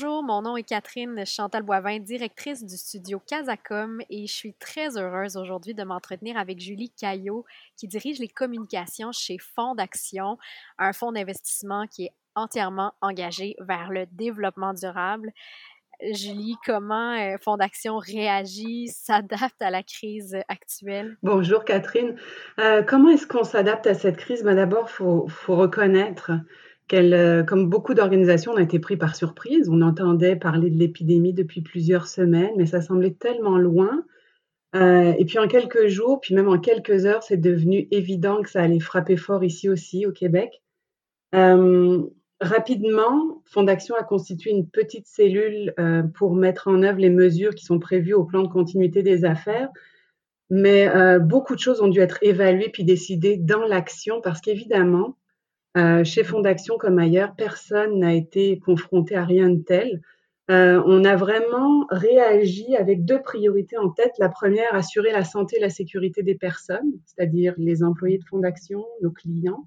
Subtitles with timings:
[0.00, 4.96] Bonjour, mon nom est Catherine Chantal Boivin, directrice du studio Casacom et je suis très
[4.96, 7.44] heureuse aujourd'hui de m'entretenir avec Julie Caillot
[7.76, 10.38] qui dirige les communications chez Fonds d'Action,
[10.78, 15.32] un fonds d'investissement qui est entièrement engagé vers le développement durable.
[16.12, 21.16] Julie, comment euh, Fonds d'Action réagit, s'adapte à la crise actuelle?
[21.24, 22.14] Bonjour Catherine.
[22.60, 24.44] Euh, comment est-ce qu'on s'adapte à cette crise?
[24.44, 26.30] Ben, D'abord, il faut, faut, reconnaître
[26.88, 29.68] qu'elle, euh, comme beaucoup d'organisations, on a été pris par surprise.
[29.68, 34.04] On entendait parler de l'épidémie depuis plusieurs semaines, mais ça semblait tellement loin.
[34.76, 38.50] Euh, et puis en quelques jours, puis même en quelques heures, c'est devenu évident que
[38.50, 40.62] ça allait frapper fort ici aussi au Québec.
[41.34, 42.02] Euh,
[42.40, 47.64] rapidement, Fondation a constitué une petite cellule euh, pour mettre en œuvre les mesures qui
[47.64, 49.68] sont prévues au plan de continuité des affaires.
[50.50, 50.88] Mais
[51.20, 55.18] beaucoup de choses ont dû être évaluées puis décidées dans l'action parce qu'évidemment,
[55.76, 60.00] euh, chez Fondation comme ailleurs, personne n'a été confronté à rien de tel.
[60.50, 64.12] Euh, on a vraiment réagi avec deux priorités en tête.
[64.18, 68.86] La première, assurer la santé et la sécurité des personnes, c'est-à-dire les employés de Fondation,
[69.02, 69.66] nos clients,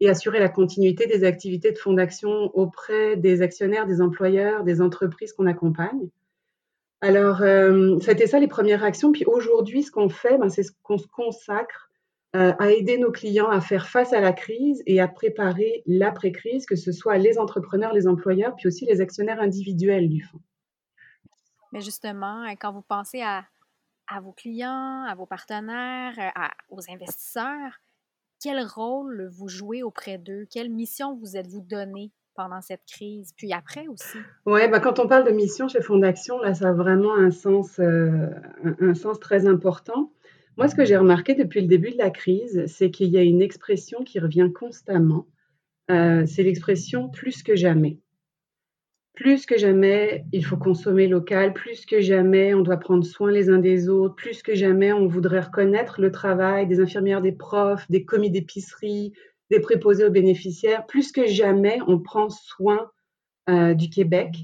[0.00, 5.32] et assurer la continuité des activités de Fondation auprès des actionnaires, des employeurs, des entreprises
[5.32, 6.10] qu'on accompagne.
[7.00, 9.12] Alors, euh, c'était ça les premières actions.
[9.12, 11.89] Puis aujourd'hui, ce qu'on fait, ben, c'est ce qu'on se consacre
[12.32, 16.76] à aider nos clients à faire face à la crise et à préparer l'après-crise, que
[16.76, 20.40] ce soit les entrepreneurs, les employeurs, puis aussi les actionnaires individuels du fonds.
[21.72, 23.44] Mais justement, euh, quand vous pensez à,
[24.08, 27.80] à vos clients, à vos partenaires, euh, à, aux investisseurs,
[28.42, 30.46] quel rôle vous jouez auprès d'eux?
[30.50, 34.18] Quelle mission vous êtes-vous donné pendant cette crise, puis après aussi?
[34.46, 37.30] Oui, bah quand on parle de mission chez Fonds d'Action, là, ça a vraiment un
[37.30, 38.30] sens, euh,
[38.64, 40.10] un, un, sens très important.
[40.56, 43.22] Moi, ce que j'ai remarqué depuis le début de la crise, c'est qu'il y a
[43.22, 45.26] une expression qui revient constamment.
[45.90, 47.98] Euh, c'est l'expression plus que jamais.
[49.14, 51.52] Plus que jamais, il faut consommer local.
[51.52, 54.14] Plus que jamais, on doit prendre soin les uns des autres.
[54.14, 59.12] Plus que jamais, on voudrait reconnaître le travail des infirmières, des profs, des commis d'épicerie,
[59.50, 60.86] des préposés aux bénéficiaires.
[60.86, 62.90] Plus que jamais, on prend soin
[63.48, 64.36] euh, du Québec.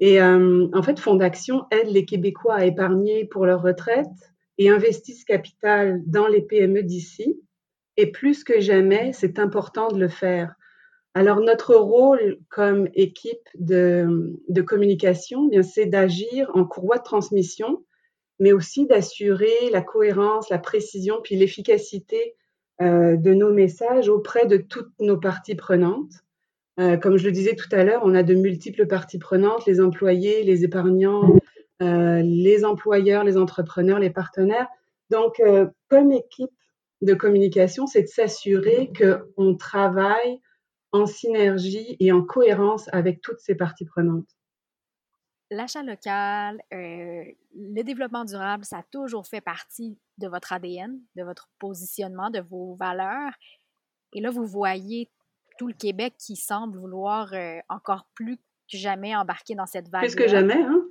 [0.00, 4.68] Et euh, en fait, Fonds d'Action aide les Québécois à épargner pour leur retraite, et
[4.68, 7.40] investissent capital dans les PME d'ici.
[7.96, 10.54] Et plus que jamais, c'est important de le faire.
[11.14, 17.84] Alors notre rôle comme équipe de, de communication, bien c'est d'agir en courroie de transmission,
[18.40, 22.34] mais aussi d'assurer la cohérence, la précision, puis l'efficacité
[22.82, 26.12] euh, de nos messages auprès de toutes nos parties prenantes.
[26.80, 29.80] Euh, comme je le disais tout à l'heure, on a de multiples parties prenantes, les
[29.80, 31.36] employés, les épargnants,
[31.80, 34.68] les employeurs, les entrepreneurs, les partenaires.
[35.10, 36.50] Donc, euh, comme équipe
[37.02, 40.40] de communication, c'est de s'assurer qu'on travaille
[40.92, 44.28] en synergie et en cohérence avec toutes ces parties prenantes.
[45.50, 47.24] L'achat local, euh,
[47.54, 52.40] le développement durable, ça a toujours fait partie de votre ADN, de votre positionnement, de
[52.40, 53.32] vos valeurs.
[54.14, 55.10] Et là, vous voyez
[55.58, 60.02] tout le Québec qui semble vouloir euh, encore plus que jamais embarquer dans cette vague.
[60.02, 60.82] Plus que jamais, hein?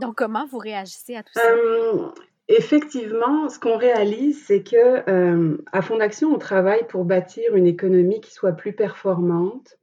[0.00, 1.42] Donc, comment vous réagissez à tout ça?
[1.50, 2.08] Euh,
[2.48, 8.20] effectivement, ce qu'on réalise, c'est que euh, à Fondation, on travaille pour bâtir une économie
[8.20, 9.78] qui soit plus performante,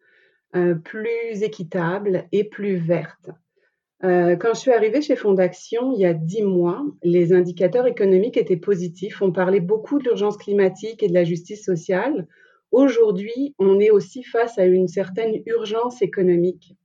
[0.55, 3.29] euh, plus équitable et plus verte.
[4.03, 8.37] Euh, quand je suis arrivée chez Fondation il y a dix mois, les indicateurs économiques
[8.37, 9.21] étaient positifs.
[9.21, 12.27] On parlait beaucoup de l'urgence climatique et de la justice sociale.
[12.71, 16.75] Aujourd'hui, on est aussi face à une certaine urgence économique.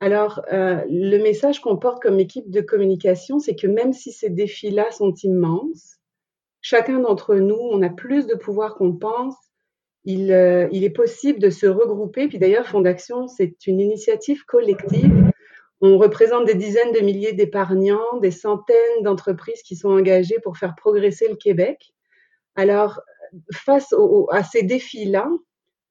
[0.00, 4.30] Alors, euh, le message qu'on porte comme équipe de communication, c'est que même si ces
[4.30, 5.98] défis-là sont immenses,
[6.60, 9.36] chacun d'entre nous, on a plus de pouvoir qu'on pense.
[10.04, 12.28] Il, euh, il, est possible de se regrouper.
[12.28, 15.30] Puis d'ailleurs, Fondation, c'est une initiative collective.
[15.80, 20.74] On représente des dizaines de milliers d'épargnants, des centaines d'entreprises qui sont engagées pour faire
[20.74, 21.92] progresser le Québec.
[22.56, 23.00] Alors,
[23.52, 25.28] face au, à ces défis-là,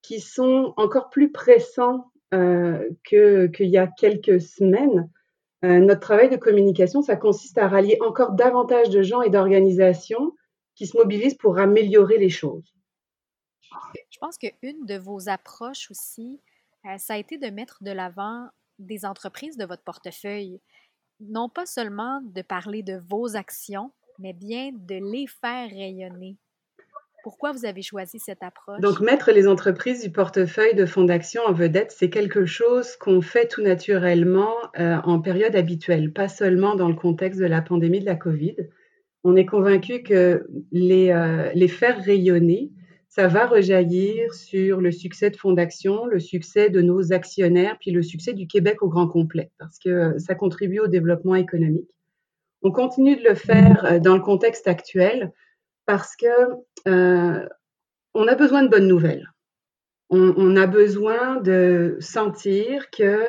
[0.02, 5.10] qui sont encore plus pressants euh, qu'il y a quelques semaines.
[5.64, 10.34] Euh, notre travail de communication, ça consiste à rallier encore davantage de gens et d'organisations
[10.76, 12.74] qui se mobilisent pour améliorer les choses.
[14.10, 16.40] Je pense qu'une de vos approches aussi,
[16.86, 18.48] euh, ça a été de mettre de l'avant
[18.80, 20.60] des entreprises de votre portefeuille.
[21.20, 26.38] Non pas seulement de parler de vos actions, mais bien de les faire rayonner.
[27.24, 28.82] Pourquoi vous avez choisi cette approche?
[28.82, 33.22] Donc, mettre les entreprises du portefeuille de fonds d'action en vedette, c'est quelque chose qu'on
[33.22, 38.02] fait tout naturellement euh, en période habituelle, pas seulement dans le contexte de la pandémie
[38.02, 38.58] de la COVID.
[39.24, 42.74] On est convaincu que les, euh, les faire rayonner,
[43.08, 47.92] ça va rejaillir sur le succès de fonds d'action, le succès de nos actionnaires, puis
[47.92, 51.90] le succès du Québec au grand complet, parce que euh, ça contribue au développement économique.
[52.64, 55.32] On continue de le faire dans le contexte actuel
[55.86, 56.28] parce que
[56.88, 57.46] euh,
[58.14, 59.30] on a besoin de bonnes nouvelles.
[60.10, 63.26] On, a besoin de sentir que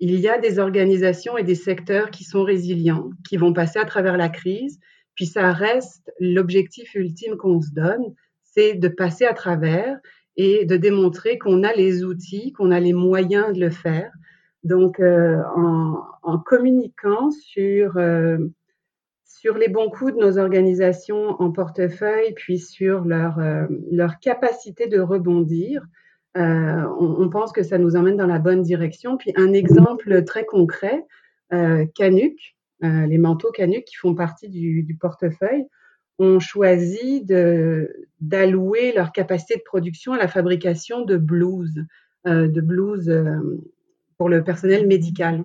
[0.00, 3.84] il y a des organisations et des secteurs qui sont résilients, qui vont passer à
[3.84, 4.80] travers la crise.
[5.14, 9.96] Puis ça reste l'objectif ultime qu'on se donne, c'est de passer à travers
[10.36, 14.10] et de démontrer qu'on a les outils, qu'on a les moyens de le faire.
[14.64, 18.38] Donc, euh, en, communiquant sur euh,
[19.44, 24.86] sur les bons coups de nos organisations en portefeuille, puis sur leur, euh, leur capacité
[24.86, 25.84] de rebondir.
[26.38, 29.18] Euh, on, pense que ça nous emmène dans la bonne direction.
[29.18, 31.04] Puis un exemple très concret,
[31.52, 35.66] euh, Canuc, euh, les manteaux Canuc qui font partie du, du portefeuille,
[36.18, 37.22] ont choisi
[38.20, 41.84] d'allouer leur capacité de production à la fabrication de blouses,
[42.24, 43.12] de blouses
[44.16, 45.44] pour le personnel médical.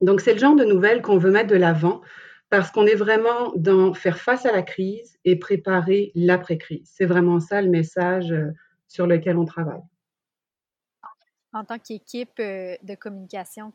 [0.00, 2.00] Donc c'est le genre de nouvelles qu'on veut mettre de l'avant
[2.52, 6.86] parce qu'on est vraiment dans faire face à la crise et préparer l'après-crise.
[6.94, 8.50] C'est vraiment ça le message euh,
[8.88, 9.80] sur lequel on travaille.
[11.54, 13.72] En tant qu'équipe euh, de communication,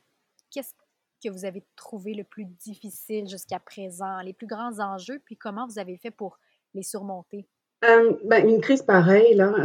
[0.52, 0.76] qu'est-ce
[1.24, 5.66] que vous avez trouvé le plus difficile jusqu'à présent, les plus grands enjeux, puis comment
[5.66, 6.38] vous avez fait pour
[6.76, 7.48] les surmonter?
[7.84, 9.56] Euh, ben, une crise pareille, là,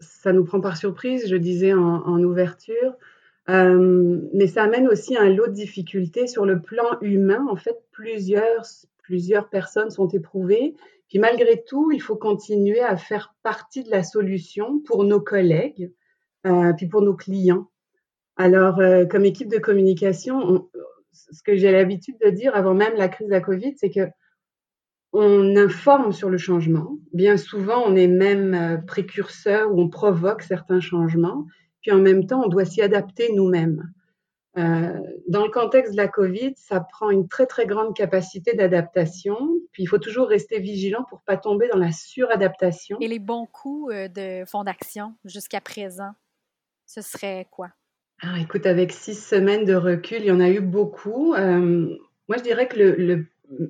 [0.00, 2.94] ça nous prend par surprise, je disais en, en ouverture.
[3.48, 7.46] Euh, mais ça amène aussi un lot de difficultés sur le plan humain.
[7.48, 8.64] En fait, plusieurs,
[9.02, 10.74] plusieurs personnes sont éprouvées.
[11.08, 15.92] Puis malgré tout, il faut continuer à faire partie de la solution pour nos collègues,
[16.46, 17.70] euh, puis pour nos clients.
[18.36, 20.68] Alors, euh, comme équipe de communication,
[21.12, 24.08] ce que j'ai l'habitude de dire avant même la crise de la Covid, c'est que
[25.12, 26.98] on informe sur le changement.
[27.14, 31.46] Bien souvent, on est même précurseur ou on provoque certains changements
[31.86, 33.92] puis en même temps, on doit s'y adapter nous-mêmes.
[34.58, 34.98] Euh,
[35.28, 39.36] dans le contexte de la COVID, ça prend une très très grande capacité d'adaptation.
[39.70, 42.98] Puis il faut toujours rester vigilant pour pas tomber dans la suradaptation.
[43.00, 46.10] Et les bons coups euh, de fonds d'action jusqu'à présent,
[46.86, 47.68] ce serait quoi?
[48.20, 51.34] Ah, Écoute, avec six semaines de recul, il y en a eu beaucoup.
[51.34, 51.96] Euh,
[52.28, 53.26] moi, je dirais que le, le,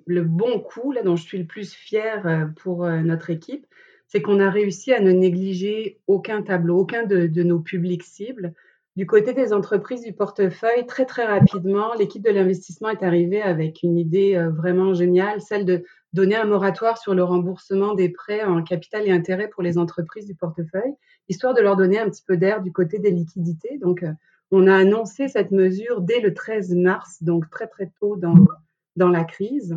[0.06, 3.66] le, bon coup, là, dont je suis le plus fière pour notre équipe,
[4.08, 8.54] c'est qu'on a réussi à ne négliger aucun tableau, aucun de, nos publics cibles.
[8.94, 13.82] Du côté des entreprises du portefeuille, très très rapidement, l'équipe de l'investissement est arrivée avec
[13.82, 18.42] une idée euh, vraiment géniale, celle de donner un moratoire sur le remboursement des prêts
[18.42, 20.94] en capital et intérêt pour les entreprises du portefeuille,
[21.28, 23.76] histoire de leur donner un petit peu d'air du côté des liquidités.
[23.78, 24.12] Donc, euh,
[24.50, 29.24] on a annoncé cette mesure dès le 13 mars, donc très très tôt dans la
[29.24, 29.76] crise.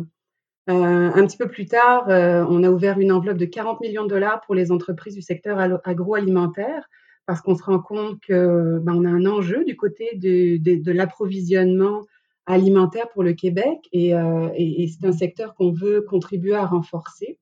[0.68, 4.04] Euh, un petit peu plus tard, euh, on a ouvert une enveloppe de 40 millions
[4.04, 6.88] de dollars pour les entreprises du secteur agroalimentaire
[7.26, 12.02] parce qu'on se rend compte que ben, a un enjeu du côté de, l'approvisionnement
[12.46, 17.38] alimentaire pour le Québec et, euh, et, c'est un secteur qu'on veut contribuer à renforcer.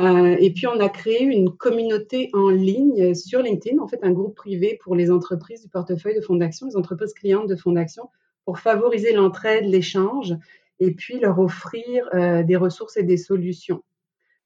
[0.00, 4.34] Et puis on a créé une communauté en ligne sur LinkedIn, en fait un groupe
[4.34, 8.10] privé pour les entreprises du portefeuille de fonds d'action, les entreprises clientes de fonds d'action,
[8.44, 10.34] pour favoriser l'entraide, l'échange
[10.80, 13.82] et puis leur offrir euh, des ressources et des solutions.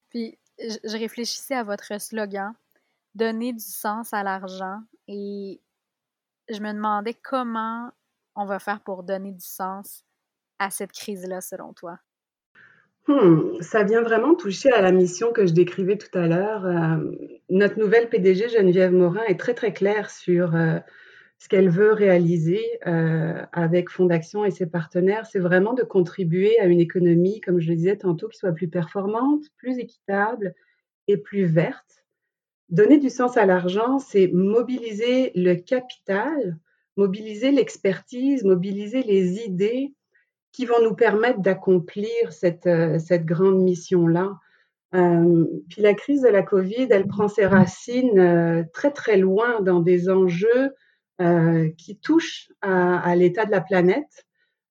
[0.09, 2.53] Puis, je réfléchissais à votre slogan,
[3.15, 5.61] donner du sens à l'argent, et
[6.49, 7.91] je me demandais comment
[8.35, 10.03] on va faire pour donner du sens
[10.59, 11.99] à cette crise-là, selon toi?
[13.07, 16.65] Hmm, ça vient vraiment toucher à la mission que je décrivais tout à l'heure.
[16.65, 16.97] Euh,
[17.49, 20.77] notre nouvelle PDG, Geneviève Morin, est très très claire sur euh,
[21.39, 26.65] ce qu'elle veut réaliser euh, avec Fondation et ses partenaires, c'est vraiment de contribuer à
[26.65, 30.53] une économie, comme je le disais tantôt, qui soit plus performante, plus équitable
[31.07, 32.03] et plus verte.
[32.67, 36.59] Donner du sens à l'argent, c'est mobiliser le capital,
[36.97, 39.93] mobiliser l'expertise, mobiliser les idées
[40.51, 44.33] qui vont nous permettre d'accomplir cette, euh, cette grande mission-là.
[44.93, 49.61] Euh, puis la crise de la COVID, elle prend ses racines euh, très très loin
[49.61, 50.73] dans des enjeux
[51.77, 54.25] qui touche à, l'état de la planète.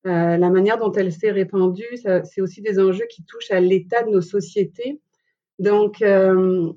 [0.07, 4.03] Euh, la manière dont elle s'est répandue, c'est aussi des enjeux qui touchent à l'état
[4.05, 5.01] de nos sociétés.
[5.59, 6.73] Donc, euh,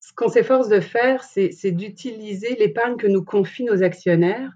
[0.00, 4.52] ce qu'on s'efforce de faire, c'est d'utiliser l'épargne que nous confient nos actionnaires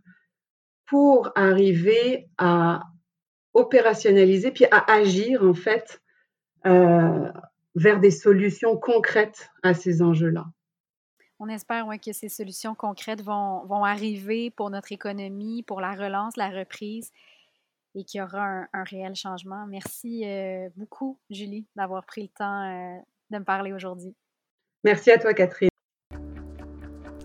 [0.87, 2.83] pour arriver à
[3.53, 6.01] opérationnaliser puis à agir en fait
[6.67, 7.31] euh,
[7.75, 10.47] vers des solutions concrètes à ces enjeux-là.
[11.43, 16.37] On espère que ces solutions concrètes vont, vont, arriver pour notre économie, pour la relance,
[16.37, 17.11] la reprise
[17.95, 19.67] et qu'il y aura un, réel changement.
[19.67, 22.99] Merci euh, beaucoup, Julie, d'avoir pris le temps euh,
[23.31, 24.15] de me parler aujourd'hui.
[24.85, 25.71] Merci à toi, Catherine.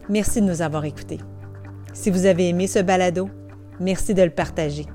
[0.08, 1.20] Merci de nous avoir écoutés.
[1.94, 3.30] Si vous avez aimé ce balado,
[3.82, 4.86] merci de le partager.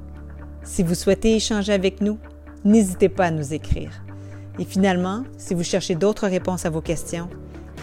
[0.62, 2.18] Si vous souhaitez échanger avec nous,
[2.64, 4.02] n'hésitez pas à nous écrire.
[4.58, 7.28] Et finalement, si vous cherchez d'autres réponses à vos questions,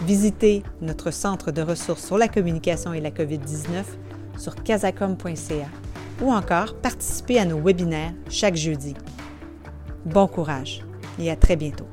[0.06, 3.84] visitez notre centre de ressources sur la communication et la COVID-19
[4.38, 5.66] sur casacom.ca
[6.22, 8.94] ou encore participez à nos webinaires chaque jeudi.
[10.04, 10.84] Bon courage
[11.18, 11.86] et à très bientôt.